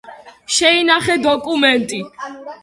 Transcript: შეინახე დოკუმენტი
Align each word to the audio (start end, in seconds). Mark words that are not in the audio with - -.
შეინახე 0.55 1.17
დოკუმენტი 1.27 2.01